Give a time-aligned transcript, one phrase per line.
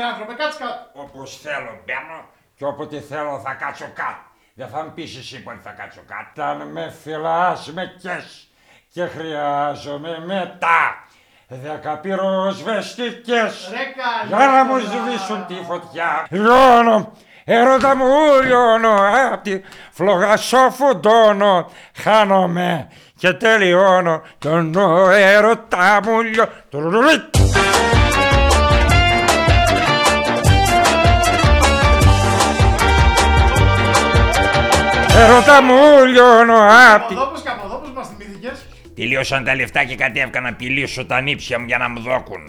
[0.00, 0.74] ρε άνθρωπε, κάτσε κάτω.
[1.04, 2.18] Όπως θέλω μπαίνω
[2.56, 4.24] και όποτε θέλω θα κάτσω κάτω.
[4.54, 6.42] Δεν θα μου πεις εσύ πότε θα κάτσω κάτω.
[6.50, 8.48] Αν με φυλάς με κες
[8.92, 10.80] και χρειάζομαι μετά
[11.48, 14.90] δέκα πυροσβεστικές Ρε καλή για να μου τώρα.
[14.90, 16.26] σβήσουν τη φωτιά.
[16.30, 17.12] Λιώνω,
[17.44, 18.06] έρωτα μου
[18.44, 18.94] λιώνω,
[19.32, 24.76] απ' τη φλόγα σοφουντώνω, χάνομαι και τελειώνω τον
[25.12, 27.49] έρωτα μου λιώνω.
[35.20, 36.58] Έρωτα μου λιώνω
[36.94, 37.14] απ' τη...
[37.14, 38.66] Καποδόπους, καποδόπους μας θυμήθηκες.
[38.94, 42.40] Τελείωσαν τα λεφτά και κατέβηκα να πηλήσω τα νύψια μου για να μου δώκουν.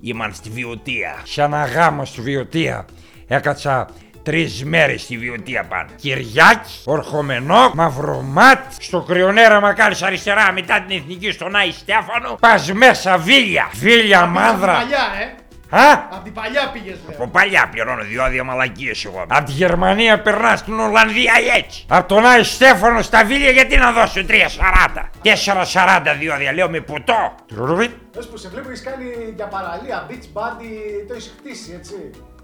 [0.00, 1.16] Ήμαν στη βιωτεία.
[1.22, 2.84] Σε ένα γάμο στη βιωτεία.
[3.28, 3.88] Έκατσα
[4.22, 5.88] τρεις μέρες στη βιωτεία πάνω.
[5.96, 12.36] Κυριάκη, ορχομενό, μαυρομάτι, στο κρυονέρα μακάρις αριστερά μετά την εθνική στον Άι Στέφανο.
[12.40, 13.70] Πας μέσα βίλια.
[13.74, 14.72] Βίλια Απ' την μάνδρα.
[14.72, 15.34] παλιά, ε.
[15.76, 15.92] Α!
[15.92, 17.16] Απ' την παλιά πήγες, λέω.
[17.16, 19.24] Από παλιά πληρώνω διόδια μαλακίες εγώ.
[19.28, 21.84] Από τη Γερμανία περνάς στην Ολλανδία έτσι.
[21.88, 25.10] Από τον Άι Στέφανο στα βίλια γιατί να δώσω 3,40.
[25.22, 27.34] 4,40 διόδια λέω με ποτό.
[27.46, 27.90] Τρουρουβιτ.
[28.12, 29.04] Πες που σε βλέπω έχεις κάνει
[29.36, 30.68] για παραλία, beach body,
[31.08, 31.94] το έχεις χτίσει, έτσι.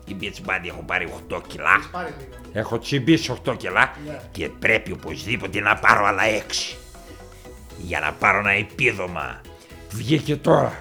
[0.06, 1.89] Την beach body έχω πάρει 8 κιλά.
[1.91, 2.31] Πάρε λίγο.
[2.53, 4.19] Έχω τσιμπήσει 8 κιλά Ναι.
[4.31, 6.77] και πρέπει οπωσδήποτε να πάρω άλλα 6.
[7.77, 9.41] Για να πάρω ένα επίδομα.
[9.91, 10.72] Βγήκε τώρα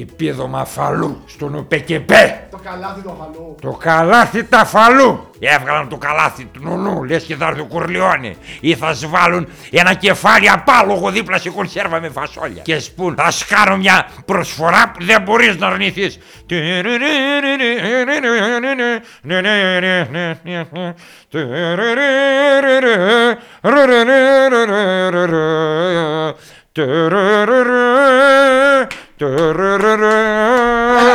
[0.00, 2.46] επίδομα φαλού στον ΟΠΕΚΕΠΕ.
[2.50, 3.56] Το καλάθι του αφαλού.
[3.60, 5.28] Το καλάθι τα φαλού.
[5.38, 8.36] Έβγαλαν το καλάθι του νονού, λες και θα έρθει ο Κουρλιώνη.
[8.60, 12.62] Ή θα σβάλουν ένα κεφάλι απάλογο δίπλα σε κονσέρβα με φασόλια.
[12.62, 16.18] Και σπούν, θα σκάρω μια προσφορά που δεν μπορείς να αρνηθείς.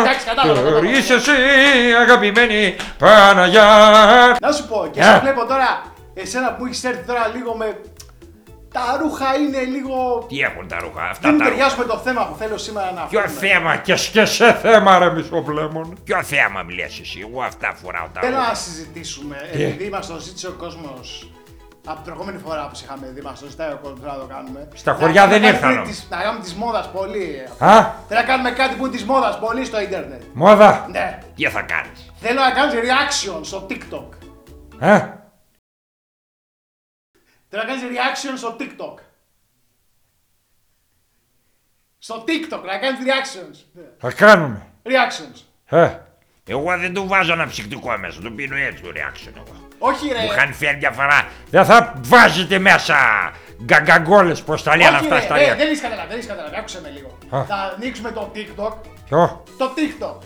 [0.02, 0.90] Εντάξει, κατάλαβα, κατάλαβα.
[0.90, 1.32] Είσαι εσύ
[2.02, 5.04] αγαπημένη Παναγιά Να σου πω, και Ε.
[5.04, 5.82] σε βλέπω τώρα,
[6.14, 7.78] εσένα που έχεις έρθει τώρα λίγο με...
[8.74, 10.26] Τα ρούχα είναι λίγο...
[10.30, 12.92] Τι έχουν τα ρούχα αυτά Δεν τα ρούχα ταιριάζουν με το θέμα που θέλω σήμερα
[12.96, 13.48] να Ποιο αφήσουμε.
[13.48, 18.20] θέμα και και σε θέμα ρε μισοπλέμον Ποιο θέμα μιλάς εσύ εγώ αυτά φοράω τα
[18.22, 21.30] Θέλω να ρούχα συζητήσουμε, Τι; επειδή μας το ζήτησε ο κόσμος
[21.86, 24.26] από την προηγούμενη φορά που σε είχαμε δει, μας το ζητάει ο κόσμος να το
[24.26, 24.68] κάνουμε.
[24.74, 25.96] Στα Να χωριά κάνουμε δεν κάτι ήρθαν που είναι όμως.
[25.98, 27.40] της- Να κάνουμε της μόδας πολύ.
[27.60, 30.22] Α, Θέλω να κάνουμε κάτι που είναι της μόδας πολύ στο ίντερνετ.
[30.34, 31.20] μόδα; Ναι.
[31.36, 34.08] Τι θα κάνεις Θέλω να κάνεις reaction στο TikTok.
[34.80, 35.00] Ε,
[37.50, 38.96] Θέλω να κάνεις reaction στο TikTok.
[41.98, 43.82] Στο TikTok, να κάνεις reactions.
[43.98, 45.42] θα κάνουμε Reactions.
[45.66, 45.98] Ε,
[46.50, 50.20] εγώ δεν του βάζω ένα ψυκτικό μέσα, το πίνω έτσι το reaction εγώ Όχι ρε.
[50.20, 52.96] Μου είχαν φέρει μια φορά Δεν θα βάζετε μέσα
[53.64, 56.30] γκαγκαγκόλες πως τα λένε Όχι αυτά ρε, στα ρε, λένε δεν έχεις καταλάβει, δεν έχεις
[56.30, 57.18] καταλάβει, άκουσε με λίγο.
[57.30, 57.44] Α.
[57.46, 58.74] Θα ανοίξουμε το TikTok.
[59.08, 60.18] Ποιο, Το TikTok.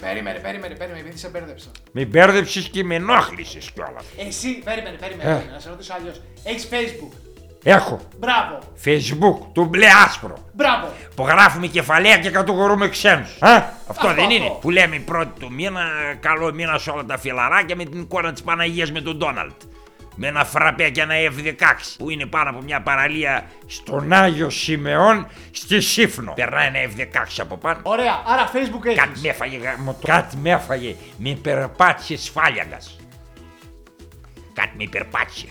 [0.00, 1.70] Περίμενε, περίμενε, περίμενε, επειδή σε μπέρδεψα.
[1.92, 5.32] με μπέρδεψες και με ενόχλησες κιόλας Εσύ, περίμενε, περίμενε, Ε.
[5.32, 6.20] περίμενε, να σε ρωτήσω αλλιώς.
[6.44, 7.12] Έχεις Facebook.
[7.66, 10.92] Έχω Μπράβο, Facebook, του μπλε άσπρο μπράβο.
[11.14, 13.36] που γράφουμε κεφαλαία και κατηγορούμε ξένους.
[13.40, 14.44] Α, αυτό, Αυτό, δεν είναι.
[14.44, 14.58] αυτό.
[14.60, 15.82] Που λέμε πρώτη του μήνα,
[16.20, 19.52] καλό μήνα σε όλα τα φιλαράκια με την εικόνα της Παναγίας με τον Ντόναλτ.
[20.16, 25.26] Με ένα φραπέ και ένα F16 που είναι πάνω από μια παραλία στον Άγιο Σιμεών
[25.50, 26.32] στη Σύφνο.
[26.32, 27.78] Περνάει ένα F16 από πάνω.
[27.82, 28.98] Ωραία, άρα Facebook έχεις.
[29.00, 30.96] Κάτι με έφαγε γαμώ το- Κάτι με έφαγε.
[31.18, 32.96] Με υπερπάτησε σφάλιαγκας.
[34.52, 35.46] Κάτι με υπερπάτησε.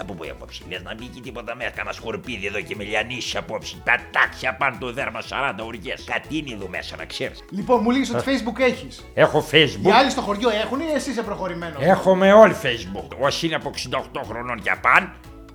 [0.00, 3.76] Από πού απόψε, λες να μπήκε τίποτα μέσα, κανένα σκορπίδι εδώ και με λιανίσει απόψε.
[3.84, 5.20] Τα τάξια πάνω το δέρμα
[5.60, 6.04] 40 ουριές.
[6.12, 7.44] Κάτι είναι εδώ μέσα να ξέρεις.
[7.50, 9.04] Λοιπόν, μου λες ότι Facebook έχεις.
[9.14, 9.90] Έχω Οι facebook.
[9.90, 13.16] άλλοι στο χωριό έχουν ή εσύ είσαι προχωρημένος; Έχουμε όλοι facebook.
[13.18, 15.12] Όσοι είναι από 68 χρονών και απάν,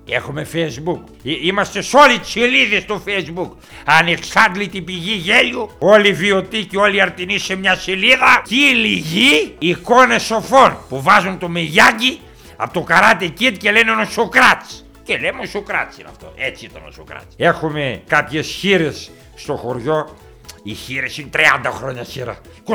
[0.08, 1.00] έχουμε facebook.
[1.24, 3.50] Ε, Είμαστε σε όλη τις σελίδες του facebook.
[3.84, 8.42] Ανεξάντλητη πηγή γέλιου, όλοι βιωτοί και όλοι αρτινοί σε μια σελίδα.
[8.48, 12.20] Κύλοι γη, εικόνες σοφών που βάζουν το Μεγιάγκη
[12.62, 14.84] από το Karate Kid και λένε ο Σοκράτης.
[15.02, 16.32] Και λέμε ο Σοκράτης είναι αυτό.
[16.36, 17.34] Έτσι ήταν ο Σοκράτης.
[17.36, 20.16] Έχουμε κάποιες χείρες στο χωριό.
[20.62, 22.38] Οι χείρες είναι 30 χρόνια χείρα.
[22.66, 22.74] 27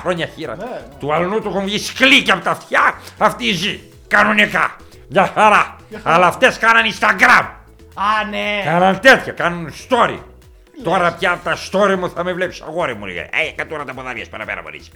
[0.00, 0.56] χρόνια χείρα.
[0.56, 0.80] Ναι, ναι.
[0.98, 2.94] Του αλλού του έχουν βγει σκλίκια από τα αυτιά.
[3.18, 3.80] Αυτή ζει.
[4.08, 4.76] Κανονικά.
[5.08, 5.76] Για χαρά.
[6.02, 7.46] Αλλά αυτές κάναν Instagram.
[7.94, 8.62] Α, ναι.
[8.64, 9.32] Κάναν τέτοια.
[9.32, 10.18] Κάνουν story.
[10.82, 13.04] Τώρα πια από τα story μου θα με βλέπεις αγόρι μου.
[13.06, 13.20] Λέγε.
[13.20, 14.90] Ε, κάτω τώρα τα ποδάρια παραπέρα μου ρίξει.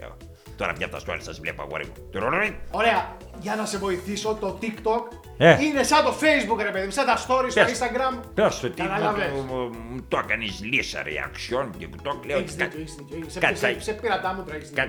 [0.57, 1.93] Τώρα πια από τα story σα βλέπω αγόρι μου.
[2.13, 2.61] Τουρουρουρι.
[2.71, 5.57] Ωραία, για να σε βοηθήσω, το TikTok Ε.
[5.65, 7.79] είναι σαν το Facebook, ρε παιδί μου, σαν τα stories στο Πες.
[7.81, 8.21] Instagram.
[8.35, 9.31] Πες το τι μου, Καταλαβες.
[9.35, 13.25] μου- μου- μου το έκανες λύσα reaction και το λέω Έχεις κα- δίκιο, έχεις δίκιο.
[13.31, 13.67] Σε- κάτσε.
[13.73, 14.85] σε- Σε πειρατά μου τρέχεις δίκιο.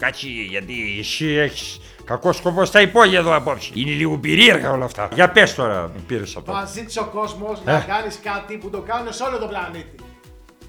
[0.00, 0.26] Κάτσε.
[0.26, 3.70] Κάτσε γιατί εσύ έχεις κακό σκοπό στα υπόγεια εδώ απόψε.
[3.74, 5.08] Είναι λίγο περίεργα όλα αυτά.
[5.12, 6.52] Για πες τώρα, με πήρες αυτό.
[6.52, 7.70] Μας ζήτησε ο κόσμος Ε.
[7.72, 9.94] να κάνεις κάτι που το κάνουν σε όλο τον πλανήτη.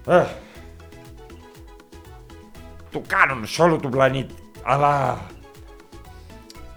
[0.07, 0.23] Ε.
[2.91, 4.33] του κάνουν σε όλο τον πλανήτη.
[4.63, 5.25] Αλλά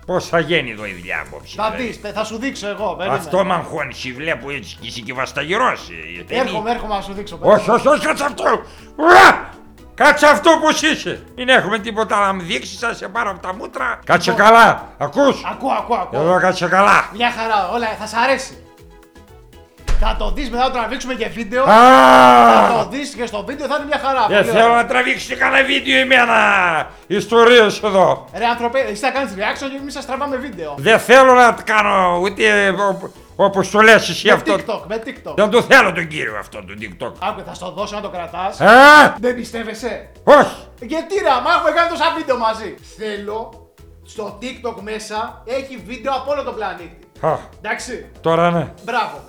[0.07, 1.55] πώς θα γίνει εδώ η δουλειά απόψε.
[1.57, 2.95] Θα δηλαδή; δεις, θα σου δείξω εγώ.
[2.97, 3.21] περίμενε.
[3.25, 5.89] Αυτό με αγχώνει, σε βλέπω έτσι και είσαι και βασταγερός.
[6.19, 7.39] ε, δεν Έρχομαι, έρχομαι να σου δείξω.
[7.41, 8.45] όχι, όχι, όχι, κάτσε αυτό!
[8.97, 9.51] Ουα!
[10.03, 11.23] Κάτσε αυτό που είσαι!
[11.37, 13.99] Μην έχουμε τίποτα να μου δείξεις, θα σε πάρω από τα μούτρα.
[14.05, 14.47] Κάτσε Λοιπόν.
[14.47, 15.43] καλά, ακούς!
[15.51, 16.21] Ακούω, ακούω, ακούω.
[16.21, 17.09] Εδώ κάτσε καλά.
[17.13, 18.57] Μια χαρά, όλα θα σ' αρέσει.
[20.01, 21.65] Θα το δεις μετά, θα το τραβήξουμε και βίντεο.
[21.65, 22.69] Θα Α!
[22.83, 24.27] το δεις και στο βίντεο θα είναι μια χαρά.
[24.29, 24.77] Δεν Πολύ θέλω ωραία.
[24.77, 26.37] να τραβήξεις κανένα βίντεο εμένα
[27.07, 28.25] ιστορίες εδώ.
[28.37, 30.75] Ρε άνθρωπε, εσύ θα κάνεις reaction και εμείς σας τραβάμε βίντεο.
[30.79, 32.43] Δεν θέλω να κάνω ούτε
[33.37, 34.55] ο- όπως το λες εσύ Με αυτό.
[34.55, 35.35] TikTok, με TikTok.
[35.37, 37.13] Δεν το θέλω τον κύριο αυτό, τον TikTok.
[37.29, 38.61] Άκου, θα στο δώσω να το κρατάς.
[38.61, 39.15] Α!
[39.21, 40.57] Δεν πιστεύεσαι; Όχι!
[40.81, 42.75] Γιατί ρε, μα έχουμε κάνει τόσα βίντεο μαζί.
[42.99, 43.67] Θέλω
[44.05, 46.99] στο TikTok μέσα έχει βίντεο από όλο τον πλανήτη.
[47.21, 48.73] Α, Εντάξει, τώρα ναι.
[48.85, 49.21] μπράβο.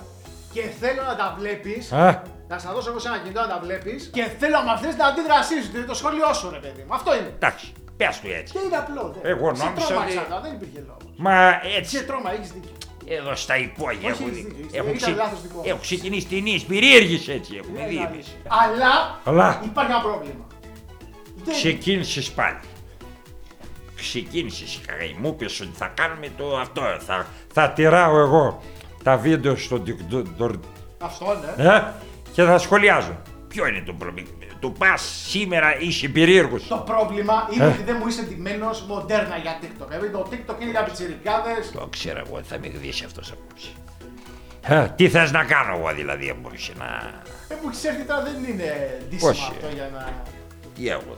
[0.52, 3.60] Και θέλω να τα βλέπεις Α, Να σας δώσω εγώ σε ένα κινητό να τα
[3.62, 6.94] βλέπεις και θέλω να μαθαίνει την αντίδρασή σου, δηλαδή το σχόλιο σου, ρε παιδί μου.
[6.94, 7.30] Αυτό είναι.
[7.34, 8.52] εντάξει, πες του έτσι.
[8.52, 9.14] Και είναι απλό.
[9.22, 9.28] Δε.
[9.28, 11.10] Εγώ Σε νόμιζα τρόμαξα ότι- τώρα, δεν υπήρχε λόγος.
[11.16, 11.34] Μα
[11.78, 12.70] έτσι, Σε τρόμα, έχεις δίκιο.
[13.08, 15.06] Εδώ στα υπόγεια Όχι, έχουν, έχεις δίκιο, έχεις έχουν, δίκιο.
[15.06, 15.62] Ήταν λάθος δικό μου.
[15.66, 18.12] έχουν ξεκινήσει ταινίες περίεργες έτσι, έχουμε Είναι δει αλήθεια.
[18.12, 18.36] εμείς.
[18.46, 19.60] Αλλά, Αλλά.
[19.64, 20.46] υπάρχει ένα πρόβλημα.
[21.44, 22.58] Δεν- Ξεκίνησες πάλι.
[23.96, 24.80] Ξεκίνησες,
[25.20, 28.62] μου είπες ότι θα κάνουμε το αυτό, θα, θα τυράω εγώ
[29.02, 30.50] τα βίντεο στο TikTok
[30.98, 31.26] Αυτό
[31.56, 31.64] ναι.
[31.64, 31.82] ε,
[32.32, 33.16] και θα σχολιάζω.
[33.48, 34.28] Ποιο είναι το πρόβλημα,
[34.64, 36.66] του πας σήμερα είσαι περίεργος.
[36.68, 37.68] Το πρόβλημα είναι Ε.
[37.68, 39.86] ότι δεν μου είσαι ντυμένος μοντέρνα για TikTok.
[39.88, 41.54] Δηλαδή το TikTok είναι για πιτσιρικάδε.
[41.72, 43.68] Το ξέρω εγώ ότι θα με γδίσει αυτός απόψε.
[44.66, 46.86] Ε, τι θες να κάνω εγώ δηλαδή απόψε να...
[47.48, 49.48] Δεν μου έχει έρθει τώρα, δεν είναι ντύσιμο Όχι.
[49.50, 50.22] αυτό για να.
[50.74, 51.16] Τι εγώ,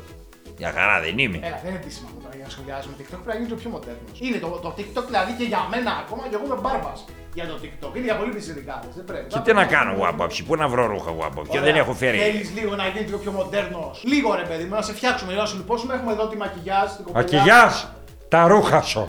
[0.58, 1.37] μια χαρά δεν είμαι.
[1.42, 2.08] Έλα, δεν είναι ντύσιμο
[2.48, 3.20] αυτό τώρα για να σχολιάζουμε TikTok.
[3.25, 4.08] Πρέπει να γίνει το πιο μοντέρνο.
[4.26, 6.98] Είναι το, το TikTok δηλαδή και για μένα ακόμα και εγώ είμαι μπάρμπας
[7.38, 7.93] για το TikTok.
[7.96, 8.88] Είναι για πολύ πιτσιρικάδε.
[8.98, 9.26] Δεν πρέπει.
[9.32, 11.93] Και τι να κάνω εγώ απόψε, πού να βρω ρούχα εγώ απόψε, και δεν έχω
[12.02, 12.19] φέρει.
[12.19, 13.81] Θέλεις λίγο να γίνει λίγο πιο μοντέρνο;
[14.12, 15.94] Λίγο ρε παιδί μου, να σε φτιάξουμε, να σου λιπώσουμε.
[15.94, 17.38] Έχουμε εδώ τη μακιγιάζ, την κοπελιά.
[17.38, 17.72] Μακιγιάς,
[18.28, 19.02] τα ρούχα σου.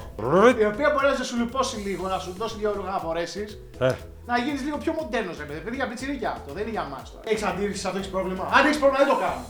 [0.64, 3.60] Η οποία μπορεί να σε σου λιπώσει λίγο, να σου δώσει δύο ρούχα να φορέσεις.
[3.80, 3.92] Ε,
[4.26, 5.60] Να γίνεις λίγο πιο μοντέρνος, ρε παιδί.
[5.60, 7.24] Παιδί για πιτσιρίκια αυτό, δεν είναι για μας τώρα.
[7.28, 9.42] Έχεις αντίρρηση σε αυτό, έχεις πρόβλημα; Αν έχεις πρόβλημα, δεν το κάνω.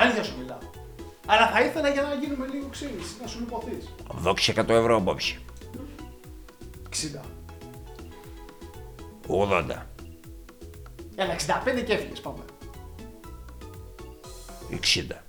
[0.00, 0.58] Αλήθεια σου μιλάω.
[1.26, 3.78] Αλλά θα ήθελα για να γίνουμε λίγο ξέρει, να σου λιποθεί.
[4.14, 5.38] δώξε 100 ευρώ απόψε.
[6.90, 7.20] 60.
[9.28, 9.86] 80,
[11.16, 12.44] Έλα, 65 και έφυγες, πάμε.
[14.70, 15.22] 60.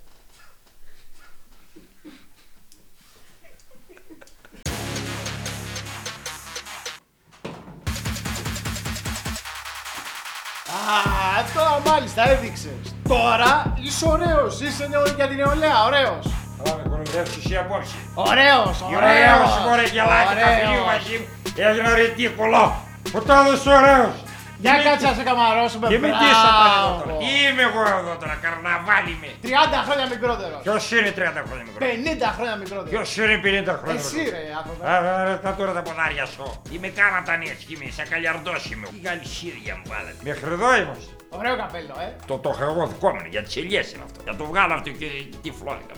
[10.71, 12.94] Α, τώρα μάλιστα έδειξες.
[13.07, 15.03] Τώρα είσαι ωραίος, είσαι νεο...
[15.15, 16.25] για την νεολαία, ωραίος.
[16.63, 17.95] Θα με κοροϊδεύσεις εσύ απόψε.
[18.13, 21.27] Ωραίος, Ωραίος, μωρέ γελάκι, καφενείο μαζί μου.
[21.67, 22.63] Έγινα ρετίκολο.
[23.11, 24.15] Που το έδωσες ωραίος.
[24.63, 25.85] Για κάτσε να σε καμαρώσουμε.
[25.91, 26.23] Και με μπράβο.
[26.23, 27.17] τι τώρα εδώ τώρα.
[27.21, 29.29] Τι είμαι εγώ εδώ τώρα, καρναβάλι με.
[29.43, 30.59] 30 χρόνια μικρότερος.
[30.65, 31.79] Ποιος είναι 30 χρόνια μικρό.
[31.87, 32.89] 50 χρόνια μικρότερος.
[32.93, 34.37] Ποιος είναι 50 χρόνια Εσύ μικρό.
[34.37, 34.81] ρε άνθρωπε.
[34.93, 36.45] Άρα ρε, τα τώρα τα ποδάρια σου.
[36.73, 38.85] Είμαι κάναταν έτσι κι είμαι, σαν καλιαρδός είμαι.
[38.93, 40.19] Τι γαλισίδια μου βάλατε.
[40.29, 41.09] Μέχρι εδώ είμαστε.
[41.29, 42.15] Ωραίο καπέλο, ε.
[42.27, 44.19] Το το έχω εγώ δικό μου, για τις ελιές είναι αυτό.
[44.23, 45.07] Για το βγάλω αυτό και
[45.41, 45.93] τι φλόδικα.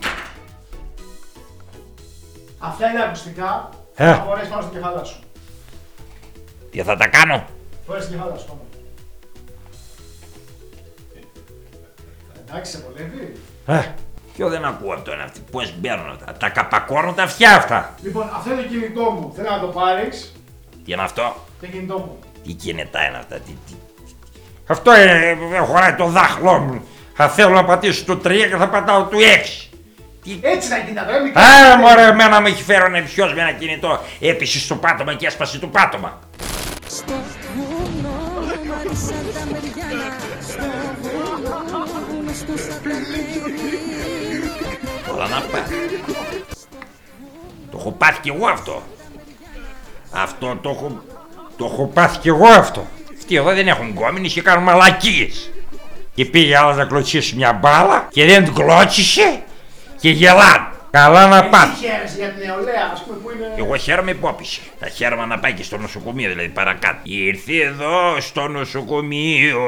[2.58, 3.68] Αυτά είναι ακουστικά.
[3.94, 4.06] Ε.
[4.06, 5.20] Θα φορέσει πάνω στο κεφάλα σου.
[6.70, 7.46] Τι θα τα κάνω;
[7.86, 8.60] Φορέσει το κεφάλα σου πάνω.
[12.48, 13.32] Εντάξει, σε βολεύει.
[13.66, 13.94] Ε,
[14.34, 16.32] ποιο δεν ακούω από τον αυτή, πώς μπαίνουν αυτά.
[16.32, 17.94] Τα καπακώνουν τα αυτιά αυτά.
[18.02, 19.32] Λοιπόν, αυτό είναι το κινητό μου.
[19.36, 20.32] Θέλω να το πάρεις.
[20.84, 22.18] Τι είναι αυτό; Το κινητό μου.
[22.44, 23.74] Τι κινητά είναι αυτά, τι, τι.
[24.68, 26.88] Αυτό είναι, ε, χωράει το δάχλό μου.
[27.14, 29.68] Θα θέλω να πατήσω το 3 και θα πατάω το 6.
[30.22, 30.38] Τι...
[30.40, 31.42] Έτσι να κινητά, δεν μικρό.
[31.42, 34.00] Α, μωρέ, εμένα με έχει φέρει ένα ποιος με ένα κινητό.
[34.20, 36.18] Έπεσε στο πάτωμα και έσπασε το πάτωμα.
[36.86, 37.12] Στο
[37.54, 38.08] βουνό
[38.62, 40.62] μου άρεσαν τα μεριάνα Στο
[41.02, 41.78] βουνό
[42.24, 43.58] μου στούσα τα μυρί
[45.14, 45.62] Όλα να πάει.
[47.70, 48.82] Το έχω πάθει κι εγώ αυτό.
[50.10, 51.02] Αυτό το έχω,
[51.56, 52.86] το έχω πάθει κι εγώ αυτό.
[53.28, 55.50] Αυτοί εδώ δεν έχουν γκόμενες και κάνουν μαλακίες.
[56.14, 59.42] Και πήγε άλλος να κλωτσίσει μια μπάλα και δεν την κλώτσισε
[60.00, 60.66] και γελάνε.
[60.90, 61.80] Καλά να πάθει.
[61.80, 63.54] Τι χαίρεσαι για την νεολαία, ας πούμε, που είναι.
[63.58, 64.60] Εγώ χαίρομαι που όπισε.
[64.80, 66.98] Θα χαίρομαι να πάει και στο νοσοκομείο, δηλαδή παρακάτω.
[67.02, 69.60] Ήρθε εδώ στο νοσοκομείο.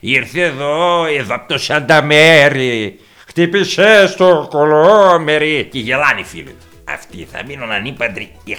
[0.00, 2.98] Ήρθε εδώ, εδώ από το Σανταμέρι.
[3.26, 5.68] Χτύπησε στο κολόμερι.
[5.72, 6.66] Και γελάνε οι φίλοι του.
[6.94, 8.52] Αυτοί θα μείνουν ανήπαντροι 65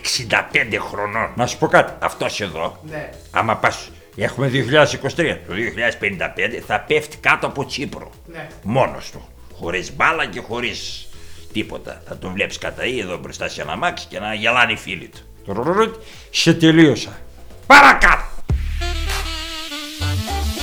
[0.92, 1.32] χρονών.
[1.36, 1.94] Να σου πω κάτι.
[2.00, 3.10] Αυτός εδώ, Ναι.
[3.32, 3.90] άμα πας.
[4.16, 5.38] Έχουμε 2023.
[5.48, 8.12] Το 2055 θα πέφτει κάτω από Τσίπρο.
[8.26, 8.48] Ναι.
[8.64, 9.28] Μόνος του.
[9.60, 11.08] Χωρίς μπάλα και χωρίς
[11.54, 12.02] τίποτα.
[12.08, 15.08] Θα τον βλέπεις κατά ή εδώ μπροστά σε ένα μάξι και να γελάνε οι φίλοι
[15.08, 15.20] του.
[15.46, 15.92] Τουρουρουρουρ,
[16.30, 17.20] Σε τελείωσα.
[17.68, 18.24] Παρακάτω.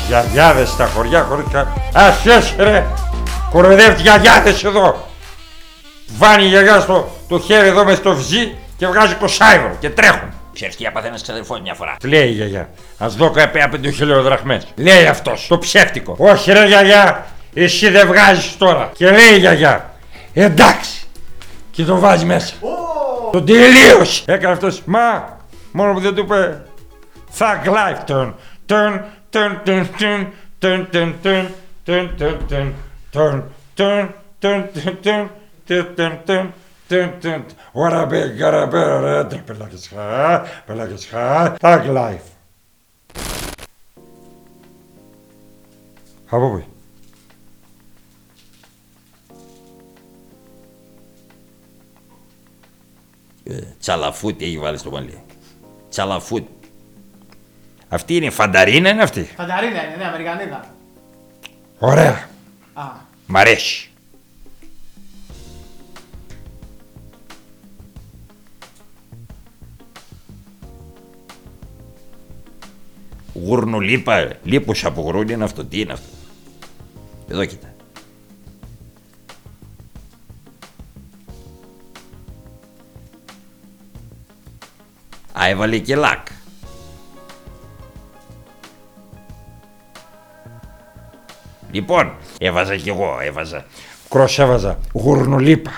[0.07, 1.91] Γιαγιάδες στα χωριά χωρίς κα...
[1.95, 2.87] Ας ρε.
[3.51, 5.09] Κοροϊδεύει γιαγιάδες εδώ.
[6.07, 10.29] Βάνει η γιαγιά στο το χέρι εδώ μες στο βυζί και βγάζει κοσάιβρο και τρέχουν.
[10.53, 11.97] Ξέρεις τι έπαθε ένας ξαδερφός μια φορά.
[12.05, 14.67] Λέει η γιαγιά, ας δω καπέα πέντε χιλιοδραχμές.
[14.77, 16.15] Λέει αυτός, το ψεύτικο.
[16.19, 18.91] Όχι ρε γιαγιά, εσύ δεν βγάζεις τώρα.
[18.95, 19.95] Και λέει η γιαγιά,
[20.33, 21.07] εντάξει.
[21.71, 22.55] Και το βάζει μέσα.
[22.61, 24.23] Ω, Το τελείωσε.
[24.27, 25.39] Έκανε αυτός, μα,
[25.73, 26.63] μόνο που δεν του είπε
[27.39, 28.33] Thug life turn.
[28.67, 30.27] Turn, turn, turn, turn,
[30.61, 31.49] turn, turn, turn,
[31.87, 32.73] turn, turn, turn, turn,
[33.13, 33.43] turn,
[33.77, 34.09] turn,
[34.41, 34.63] turn,
[35.03, 35.29] turn,
[35.67, 36.47] turn, turn, turn,
[36.91, 37.43] turn, turn.
[37.73, 42.29] What a big, what a big, πελάκες χα, πελάκες χα, Thug life.
[46.29, 46.65] Από πού.
[53.81, 55.23] Τσαλαφούτ έχει βάλει στο μαλλί.
[55.89, 56.47] Τσαλαφούτ.
[57.89, 60.75] Αυτή είναι φανταρίνα είναι αυτή; Φανταρίνα είναι, ναι, Αμερικανίδα.
[61.79, 62.29] Ωραία.
[62.75, 62.83] Α,
[63.27, 63.90] Μ' αρέσει.
[73.35, 76.09] Γούρνου λίπα, λίπους από γρούνι είναι αυτό, τι είναι αυτό.
[77.29, 77.75] Εδώ κοίτα.
[85.41, 86.27] Α, έβαλε και λάκ.
[91.71, 93.65] Λοιπόν, έβαζα κι εγώ, έβαζα.
[94.09, 95.71] Κρός έβαζα, γουρνουλίπα.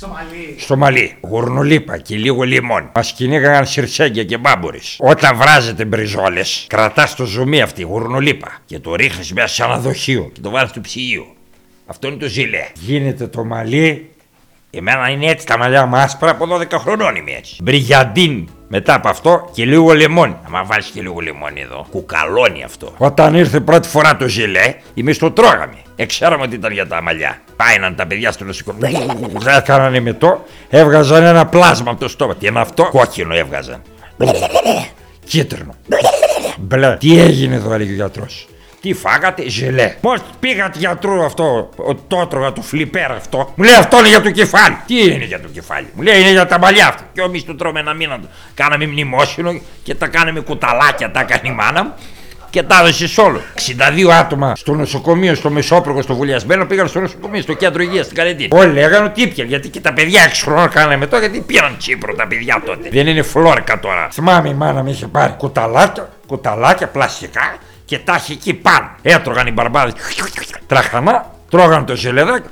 [0.00, 0.56] Στο μαλλί.
[0.58, 2.90] Στο μαλλί, γουρνουλίπα και λίγο λιμόν.
[2.94, 4.96] Μας κυνήγαγαν σιρσέγγια και μπάμπουρες.
[5.00, 8.58] Όταν βράζετε μπριζόλες, κρατάς το ζουμί αυτή, γουρνουλίπα.
[8.64, 11.26] Και το ρίχνεις μέσα σε ένα δοχείο και το βάλεις στο ψυγείο.
[11.86, 12.66] Αυτό είναι το ζηλέ.
[12.74, 14.10] Γίνεται το μαλλί.
[14.70, 17.56] Εμένα είναι έτσι τα μαλλιά μου άσπρα από 12 χρονών είμαι έτσι.
[17.62, 20.36] Μπριγιαντίν μετά από αυτό και λίγο λεμόνι.
[20.50, 21.86] Να βάλεις και λίγο λεμόνι εδώ.
[21.90, 22.94] Κουκαλώνει αυτό.
[22.98, 25.82] Όταν ήρθε πρώτη φορά το ζηλέ, εμεί το τρώγαμε.
[25.96, 27.40] Εξέραμε ότι ήταν για τα μαλλιά.
[27.60, 29.06] Πάιναν τα παιδιά στο νοσοκομείο.
[29.56, 32.36] Έκαναν μετό, έβγαζαν ένα πλάσμα από το στόμα.
[32.36, 33.82] Τι είναι αυτό, κόκκινο έβγαζαν.
[35.24, 35.74] Κίτρινο.
[36.58, 36.96] Μπλε.
[36.96, 38.48] Τι έγινε εδώ, έλεγε ο γιατρός.
[38.80, 39.94] Τι φάγατε, ζελέ.
[40.00, 43.52] Πώ πήγατε γιατρού αυτό, ο, το έτρωγα το φλιπέρ αυτό.
[43.54, 44.76] Μου λέει αυτό είναι για το κεφάλι.
[44.86, 47.04] Τι είναι για το κεφάλι; Μου λέει είναι για τα μαλλιά αυτά.
[47.12, 48.20] Και εμείς το τρώμε ένα μήνα.
[48.54, 51.94] Κάναμε μνημόσυνο και τα κάναμε κουταλάκια, τα κάνει η μάνα μου.
[52.50, 53.40] Και τα έδωσε σε όλο.
[54.06, 58.16] 62 άτομα στο νοσοκομείο, στο Μεσόπρογο, στο Βουλιασμένο πήγαν στο νοσοκομείο, στο κέντρο υγείας στην
[58.16, 58.48] Καλετίνη.
[58.52, 62.14] Όλοι λέγανε ότι ήπια, γιατί και τα παιδιά 6 χρόνων κάναμε το, γιατί πήραν Τσίπρο
[62.14, 62.88] τα παιδιά τότε.
[62.92, 64.08] Δεν είναι φλόρκα τώρα.
[64.12, 68.90] Θυμάμαι η μάνα μου είχε πάρει κουταλάκια, κουταλάκια πλαστικά και τα είχε εκεί πάνω.
[69.02, 69.92] Έτρωγαν οι μπαρμπάδες.
[70.66, 72.48] Τραχανά, τρώγαν το ζελεδάκι.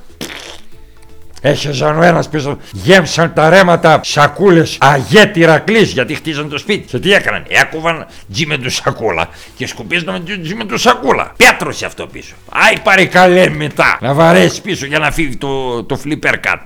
[1.41, 6.87] Έχεζαν ο ένας πίσω, γέμψαν τα ρέματα σακούλες αγέτη Ηρακλής γιατί χτίζαν το σπίτι.
[6.87, 11.33] Και τι έκαναν, έκοβαν τζι με του σακούλα και σκουπίζαν με τζι με του σακούλα.
[11.37, 12.35] Πέτρωσε αυτό πίσω.
[12.51, 16.65] Άι πάρε καλέ μετά να βαρέσεις πίσω για να φύγει το, το φλιπέρ κάτω.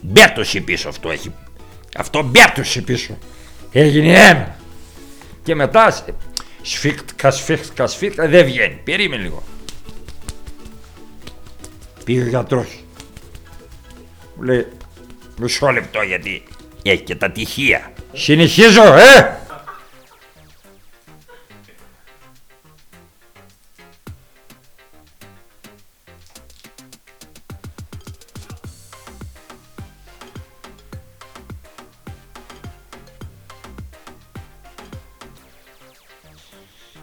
[0.00, 1.32] Μπέτωσε πίσω αυτό έχει.
[1.96, 3.18] Αυτό μπέτωσε πίσω.
[3.72, 4.56] Έγινε ένα.
[5.42, 6.04] Και μετά σ-
[6.62, 8.80] σφίχτ, κασφίχτ, κασφίχτ, δεν βγαίνει.
[8.84, 9.42] Περίμενε λίγο.
[12.04, 12.66] Πήγε ο γιατρός.
[14.38, 14.66] Μου λέει
[15.38, 16.42] μισό λεπτό γιατί
[16.82, 17.92] έχει και τα τυχεία.
[18.12, 19.36] Συνεχίζω, ε!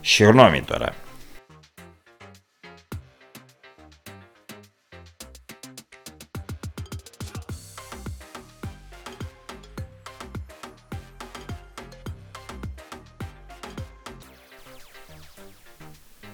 [0.02, 1.05] Συγγνώμη τώρα.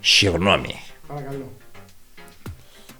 [0.01, 0.75] Συγγνώμη.
[1.07, 1.51] Παρακαλώ.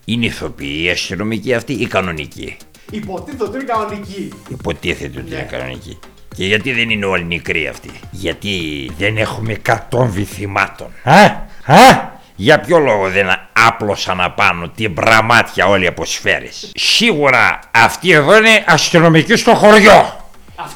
[0.06, 2.58] Είναι ηθοποιοί η αστυνομική αυτή ή κανονική.
[2.92, 4.34] Υποτίθεται ότι είναι κανονική.
[4.50, 5.58] Υποτίθεται ότι είναι Ναι.
[5.58, 6.00] κανονική.
[6.36, 8.56] Και γιατί δεν είναι όλοι νεκροί αυτοί; Γιατί
[8.98, 10.88] δεν έχουμε κατόμβη θυμάτων.
[11.04, 11.22] Α,
[11.66, 18.38] α, για ποιο λόγο δεν άπλωσαν απάνω την μπραμάτια όλοι από σφαίρες; Σίγουρα αυτοί εδώ
[18.38, 20.21] είναι αστυνομικοί στο χωριό.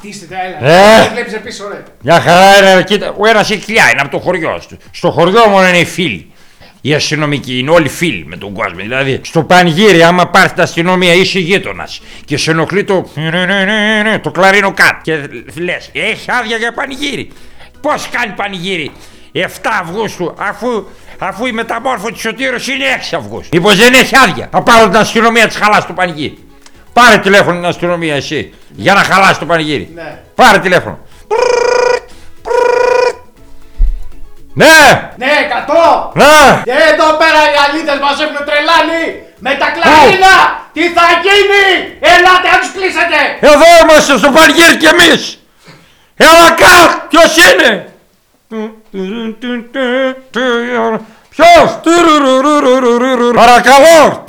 [0.06, 0.74] Αυτή είστε τα έλα.
[0.74, 1.02] Ε.
[1.02, 1.84] Δεν βλέπεις πίσω, ρε.
[2.02, 4.60] Μια χαρά είναι, κοίτα, ο ένας έχει κοιλιά, είναι από το χωριό.
[4.62, 6.32] Στο, στο χωριό μόνο είναι οι φίλοι.
[6.82, 8.78] Οι αστυνομικοί είναι όλοι φίλοι με τον κόσμο.
[8.78, 13.10] Δηλαδή, στο πανηγύρι, άμα πάρει την αστυνομία, είσαι γείτονας και σε ενοχλεί το.
[14.22, 15.00] το κλαρίνο κάτω.
[15.02, 15.14] Και
[15.60, 17.32] λες, έχει άδεια για πανηγύρι.
[17.82, 18.92] Πώς κάνει πανηγύρι;
[19.34, 19.40] 7
[19.82, 23.58] Αυγούστου, αφού, αφού η μεταμόρφωση της Σωτήρου είναι 6 Αυγούστου.
[23.58, 26.38] Μήπως δεν έχει άδεια; Θα πάρω την αστυνομία της χαλάς το πανηγύρι.
[27.00, 29.92] Πάρε τηλέφωνο την αστυνομία εσύ για να χαλάσει το πανηγύρι.
[29.96, 30.20] Ναι.
[30.36, 31.00] Πάρε τηλέφωνο.
[34.54, 34.78] Ναι!
[35.16, 35.34] Ναι,
[35.68, 36.10] 100!
[36.14, 36.62] Ναι!
[36.64, 39.04] Και εδώ πέρα οι αλήτες μας έχουν τρελάνει!
[39.40, 40.36] Με τα κλαρίνα!
[40.74, 41.68] Τι θα γίνει!
[42.00, 43.20] Ελάτε να τους κλείσετε!
[43.40, 45.22] Εδώ είμαστε στο Πανηγύρι κι εμείς!
[46.16, 46.94] Έλα κάτω!
[47.10, 47.94] Ποιος είναι!
[51.30, 51.80] Ποιος!
[53.34, 54.25] Παρακαλώ!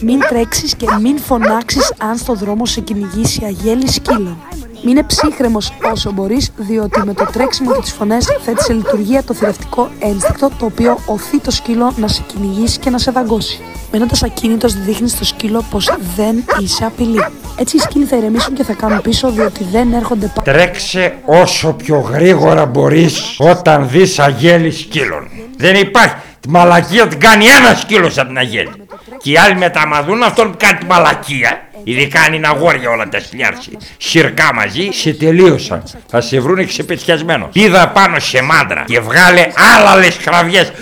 [0.00, 4.38] Μην τρέξεις και μην φωνάξεις αν στο δρόμο σε κυνηγήσει αγέλη σκύλων.
[4.84, 9.22] Μην είναι ψύχρεμος όσο μπορείς, διότι με το τρέξιμο και τις φωνές θέτει σε λειτουργία
[9.22, 13.60] το θηρευτικό ένστικτο το οποίο οθεί το σκύλο να σε κυνηγήσει και να σε δαγκώσει.
[13.92, 17.24] Μένοντας ακίνητος δείχνεις στο σκύλο πως δεν είσαι απειλή.
[17.56, 20.42] Έτσι οι σκύλοι θα ηρεμήσουν και θα κάνουν πίσω διότι δεν έρχονται πα...
[20.42, 25.28] Τρέξε όσο πιο γρήγορα μπορείς όταν δεις αγέλη σκύλων.
[25.56, 26.14] Δεν υπάρχει.
[26.40, 28.85] Τη μαλακία την κάνει ένας σκύλος από την αγέλη.
[29.22, 31.60] Και οι άλλοι μεταμαδούν αυτόν που κάνει τη μαλακία.
[31.84, 33.76] Ειδικά αν είναι αγόρια όλα τα χιλιάρση.
[33.96, 35.82] Σιρκά μαζί, σε τελείωσαν.
[36.06, 37.48] Θα σε βρούνε ξεπετιασμένο.
[37.52, 39.46] Πήδα πάνω σε μάντρα και βγάλε
[39.76, 40.72] άλλαλε κραυγές.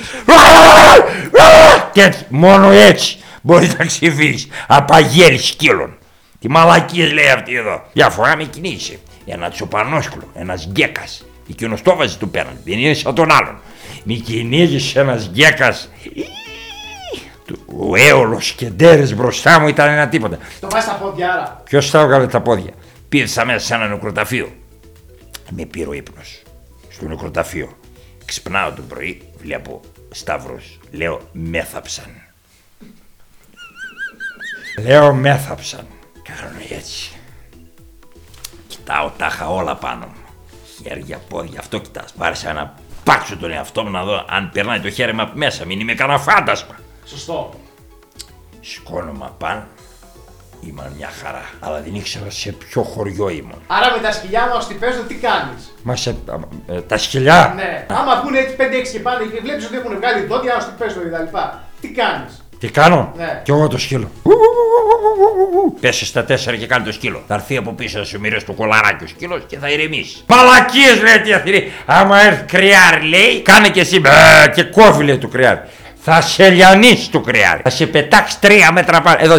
[1.93, 2.27] Τέτοιο.
[2.29, 5.97] Μόνο έτσι μπορείς να ξεφύγεις από αγέλη σκύλων.
[6.41, 7.83] Τι μαλακίες λέει αυτή εδώ.
[7.93, 8.99] Μια φορά με κινήσει.
[9.27, 11.25] Ένα τσοπανόσκουλο, ένας γκέκας.
[11.51, 12.61] Εκείνος το βάζει του πέραν.
[12.65, 13.61] Δεν είναι σαν τον άλλον.
[14.03, 15.91] Με κυνήγησε ένας γκέκας.
[17.79, 20.39] Ο έολος και ντέρες μπροστά μου ήταν ένα τίποτα.
[20.61, 21.63] Το βάζεις στα πόδια άρα.
[21.65, 22.73] Ποιος θα έβγαλε τα πόδια;
[23.09, 24.53] Πήρσα μέσα σε ένα νεκροταφείο.
[25.51, 26.43] Με πήρε ο ύπνος.
[26.91, 27.77] Στο νεκροταφείο.
[28.25, 30.79] Ξυπνάω το πρωί, βλέπω Σταύρος.
[30.91, 32.11] Λέω μέθαψαν.
[34.85, 35.87] Λέω μέθαψαν.
[36.23, 37.13] Κάνω έτσι.
[38.69, 40.25] Κοιτάω τα είχα όλα πάνω μου.
[40.83, 42.13] Χέρια, πόδια, αυτό κοιτάς.
[42.13, 42.75] Πάρεσα να
[43.05, 45.65] πάξω τον εαυτό μου να δω αν περνάει το χέρι μου από μέσα.
[45.65, 46.79] Μην είμαι κανένα φάντασμα.
[47.05, 47.51] Σωστό.
[48.61, 49.67] Σηκώνομαι πάνω.
[50.61, 51.45] Ήμουν μια χαρά.
[51.61, 53.63] Αλλά δεν ήξερα σε ποιο χωριό ήμουν.
[53.67, 57.53] Άρα με τα σκυλιά μου στην παίζω τι κάνεις; Μα σε, α, ε, τα σκυλιά.
[57.57, 57.87] Ναι.
[57.91, 61.01] Άμα πούνε έτσι 5-6 και πάνε και βλέπεις ότι έχουν βγάλει δόντια, ω τι παίζω
[61.01, 61.37] κτλ.
[61.81, 63.41] Τι κάνεις; Τι κάνω; Ναι.
[63.45, 64.11] Κι εγώ το σκύλο.
[65.81, 67.23] Πέσει στα τέσσερα και κάνει το σκύλο.
[67.27, 70.25] Θα έρθει από πίσω να σου μοιράσει το κολαράκι ο σκύλος και θα ηρεμήσει.
[70.27, 71.73] Παλακίες λέει τι αθυρή.
[71.87, 74.11] Άμα έρθει κρυάρι λέει, κάνε και εσύ μπε,
[74.55, 75.61] και κόβει λέει το κρυάρι.
[76.07, 77.61] Θα σε λιανίσει το κρυάρι.
[77.63, 79.17] Θα σε πετάξει τρία μέτρα πάνω.
[79.21, 79.39] Εδώ.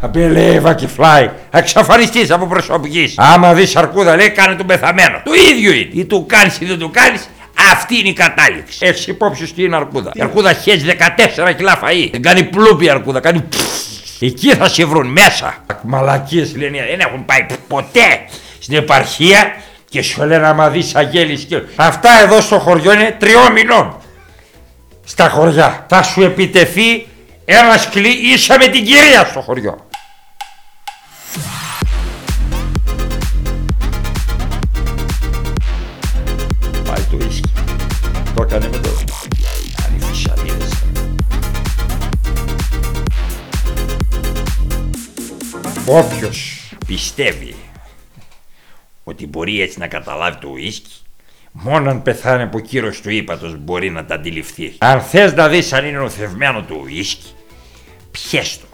[0.00, 1.30] Θα πει λέει βακιφλάι.
[1.50, 3.14] Θα εξαφανιστείς από προσωπικής.
[3.16, 5.20] Άμα δεις αρκούδα λέει κάνε τον πεθαμένο.
[5.24, 5.90] Το ίδιο είναι.
[5.92, 7.28] Ή του κάνεις ή δεν του κάνεις.
[7.72, 8.78] Αυτή είναι η κατάληξη.
[8.80, 10.10] Έχει υπόψη σου τι είναι αρκούδα.
[10.14, 12.08] Η αρκούδα χέζει 14 κιλά φαΐ.
[12.10, 14.22] Δεν κάνει πλούπι η αρκούδα, κάνει πφ.
[14.22, 15.54] Εκεί θα σε βρουν μέσα.
[15.82, 18.24] Μαλακίες λένε, δεν έχουν πάει ποτέ
[18.58, 19.54] στην επαρχία
[19.88, 21.64] και σου λένε άμα δεις αγέλης σκύλο.
[21.76, 23.99] Αυτά εδώ στο χωριό είναι τριών μηνών.
[25.10, 25.86] Στα χωριά.
[25.88, 27.06] Θα σου επιτεθεί
[27.44, 29.88] ένας σκλή ίσα με την κυρία στο χωριό.
[36.84, 37.52] Πάει το ίσκι.
[38.34, 38.88] Το έκανε με το...
[39.86, 40.84] Αν οι φυσαλίδες.
[45.86, 47.54] Όποιος πιστεύει
[49.04, 50.92] ότι μπορεί έτσι να καταλάβει το ουίσκι,
[51.52, 54.74] μόνο αν πεθάνει από κίρρωση του ήπατος μπορεί να τα αντιληφθεί.
[54.78, 57.34] Αν θες να δεις αν είναι νοθευμένο το ουίσκι,
[58.10, 58.64] πιες το.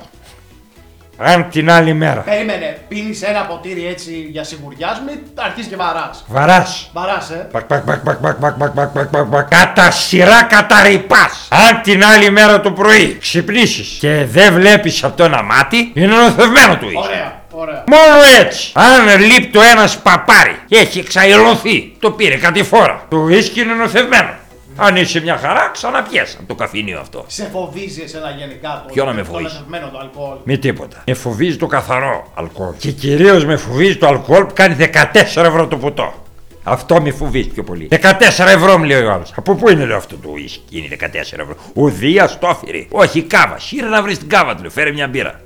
[1.19, 6.25] Αν την άλλη μέρα Περίμενε, πίνεις ένα ποτήρι έτσι για σιγουριάσμη, αρχίζει και βαράς.
[6.29, 7.49] βαράς Βαράς, ε.
[7.53, 9.49] Πακ, πακ, πακ, πακ, πακ, πακ, πακ, πακ, πακ, πακ, πακ.
[9.49, 11.49] Κατά σειρά κατά ριπάς.
[11.51, 16.07] Αν την άλλη μέρα το πρωί ξυπνήσεις και δεν βλέπεις από το ένα μάτι, είναι
[16.07, 16.97] νοθευμένο το ουίσκι.
[16.97, 17.85] Ωραία, ωραία.
[17.87, 18.73] Μόνο έτσι.
[18.75, 23.05] Αν λείπει ένα παπάρι και έχει εξαϊλωθεί, το πήρε κατηφόρα.
[23.09, 24.35] Το ουίσκι είναι νοθευμένο.
[24.77, 27.25] Αν είσαι μια χαρά, ξαναπιέσαι από το καφίνιο αυτό.
[27.27, 31.03] Σε φοβίζει εσένα γενικά το, Ποιο να με το φοβίζει; λατρευμένο το αλκοόλ; Με τίποτα.
[31.07, 32.75] Με φοβίζει το καθαρό αλκοόλ.
[32.79, 34.93] Και κυρίως με φοβίζει το αλκοόλ που κάνει 14
[35.37, 36.15] ευρώ το ποτό.
[36.63, 37.89] Αυτό με φοβίζει πιο πολύ.
[37.91, 37.99] 14
[38.39, 39.25] ευρώ μου λέει ο άλλο.
[39.37, 42.89] Από πού είναι λέω αυτό το ουίσκι, είναι 14 ευρώ; Ουδία στόφυρη.
[42.91, 43.59] Όχι κάβα.
[43.59, 44.61] Σύρε να βρεις την κάβα του.
[44.61, 44.71] λέει.
[44.71, 45.41] Φέρε μια μπύρα.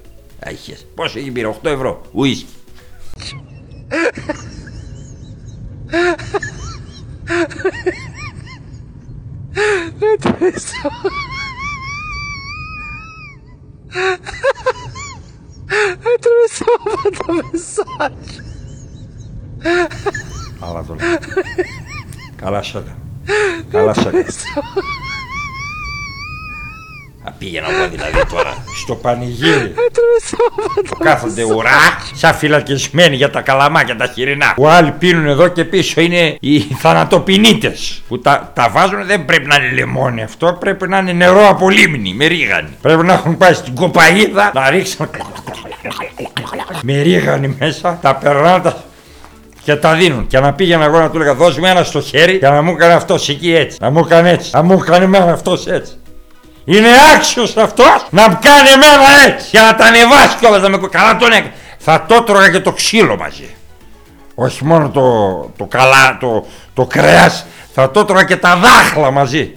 [0.49, 0.87] Είχες.
[0.95, 2.03] Πόσο είχε πήρε, 8 ευρώ.
[2.13, 2.47] Ουίσκι.
[9.99, 10.37] Δεν το
[16.15, 17.25] Έτρωγε σώμα το
[22.37, 22.75] Καλά σ'
[23.71, 24.07] Καλά σ'
[27.25, 29.75] Θα πήγαινα εγώ δηλαδή τώρα στο πανηγύρι.
[31.05, 31.71] Κάθονται ουρά,
[32.15, 34.53] σαν φυλακισμένοι για τα καλαμάκια τα χοιρινά.
[34.55, 38.03] Που άλλοι πίνουν εδώ και πίσω είναι οι θανατοπινίτες.
[38.09, 41.71] Που τα, τα βάζουν δεν πρέπει να είναι λεμόνι αυτό, πρέπει να είναι νερό από
[41.71, 42.69] λίμνη με ρίγανη.
[42.83, 45.11] Πρέπει να έχουν πάει στην κοπαίδα να ρίξουν
[46.83, 48.85] με ρίγανη μέσα, τα περνάνε τα
[49.63, 50.27] και τα δίνουν.
[50.27, 52.71] Και να πήγαινα εγώ να του έλεγα δώσ' μου ένα στο χέρι και να μου
[52.71, 53.79] έκανε αυτός εκεί έτσι.
[53.81, 54.51] Να μου έκανε έτσι.
[54.53, 55.93] Να μου έκανε εμένα αυτός έτσι.
[56.65, 60.79] Είναι άξιος αυτός να μου κάνει εμένα έτσι για να τα ανεβάσει κιόλας να με
[60.79, 61.53] κο- καλά τον έκανε.
[61.79, 63.55] Θα το τρώγα και το ξύλο μαζί.
[64.35, 65.03] Όχι μόνο το,
[65.57, 69.55] το καλά, το, το κρέας, θα το τρώγα και τα δάχλα μαζί.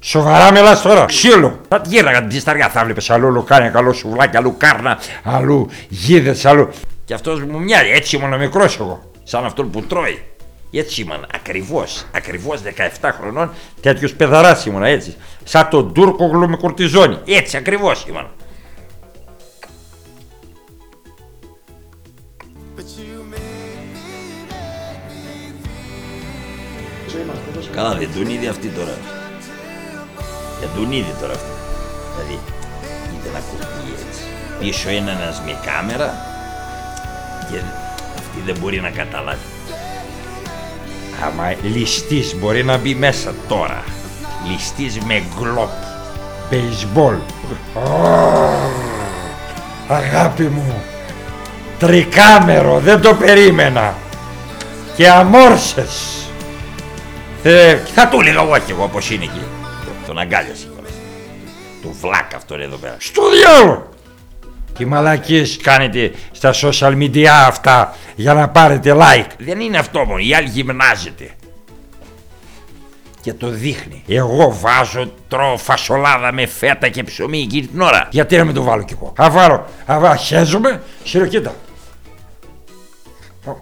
[0.00, 1.04] Σοβαρά μιλάς τώρα.
[1.04, 1.60] Ξύλο.
[1.68, 2.68] Θα τη γύραγα την τσισταριά.
[2.68, 6.68] Θα βλέπεις αλλού λουκάνια, καλό σουβλάκι, αλλού κάρνα, αλλού γίδες, αλλού.
[7.04, 7.90] Και αυτός μου μοιάζει.
[7.90, 9.10] Έτσι ήμουν μικρός εγώ.
[9.22, 10.22] Σαν αυτόν που τρώει.
[10.78, 11.26] Έτσι ήμουν.
[11.34, 12.06] Ακριβώς.
[12.12, 12.60] Ακριβώς
[13.00, 13.50] 17 χρονών.
[13.80, 15.14] Τέτοιος παιδαράς ήμουν έτσι.
[15.44, 17.18] Σαν τον Τούρκο με κορτιζόνι.
[17.26, 18.26] Έτσι ακριβώς ήμουν.
[27.74, 28.96] Καλά, δεν τον είδε αυτή τώρα.
[30.60, 31.50] Δεν τον είδε τώρα αυτή.
[32.14, 32.38] Δηλαδή,
[33.14, 34.22] είδε να κοπεί έτσι.
[34.60, 36.14] Πίσω είναι ένας με κάμερα
[37.50, 37.58] και
[38.18, 39.53] αυτή δεν μπορεί να καταλάβει.
[41.22, 43.84] Άμα ληστής μπορεί να μπει μέσα τώρα.
[44.50, 45.70] Ληστής με γκλόπ.
[46.50, 47.14] Μπέισμπολ.
[49.88, 50.82] Αγάπη μου.
[51.78, 53.94] Τρικάμερο, δεν το περίμενα.
[54.96, 56.28] Και αμόρσες.
[57.42, 59.42] Ε, θα του έλεγα εγώ και εγώ πως είναι εκεί.
[60.06, 60.92] Τον αγκάλιασε κιόλας.
[61.82, 62.96] Του βλάκα αυτόν εδώ πέρα.
[62.98, 63.93] Στο διάλογο!
[64.78, 69.30] Τι μαλακίες κάνετε στα social media αυτά για να πάρετε like.
[69.38, 71.30] Δεν είναι αυτό μόνο, η άλλη γυμνάζεται.
[73.20, 74.04] Και το δείχνει.
[74.08, 78.08] Εγώ βάζω, τρώω φασολάδα με φέτα και ψωμί εκείνη την ώρα.
[78.10, 81.54] Γιατί να μην το βάλω κι εγώ; Θα βάλω, θα βάλω, χέζομαι, σύρω κοίτα.
[83.46, 83.52] Ω,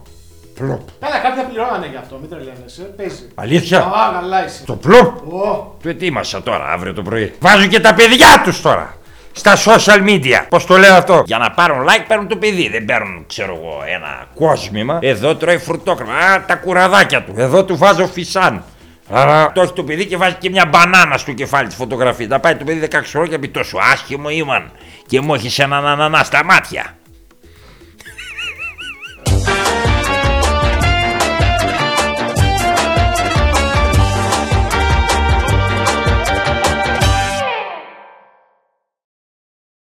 [0.54, 0.80] Πλοπ.
[1.00, 2.82] Καλά, κάποια πληρώνανε γι' αυτό, μην τρελαίνεσαι.
[2.82, 3.28] Παίζει.
[3.34, 4.64] Αλήθεια; Α, καλά είσαι.
[4.64, 7.34] Το πλοπ; Ω, Το ετοίμασα τώρα αύριο το πρωί.
[7.40, 8.96] Βάζω και τα παιδιά τους τώρα.
[9.32, 10.46] Στα social media.
[10.48, 12.68] Πώς το λέω αυτό; Για να πάρουν like παίρνουν το παιδί.
[12.68, 14.98] Δεν παίρνουν, ξέρω εγώ, ένα κόσμημα.
[15.02, 16.12] Εδώ τρώει φρουτόκρεμα.
[16.12, 17.32] Α, τα κουραδάκια του.
[17.36, 18.64] Εδώ του βάζω φυσάν.
[19.10, 22.28] Άρα το έχει το παιδί και βάζει και μια μπανάνα στο κεφάλι της φωτογραφίας.
[22.28, 24.70] Να πάει το παιδί 16 χρόνια και πει τόσο άσχημο ήμαν.
[25.06, 26.96] Και μου έχει έναν ανανά στα μάτια.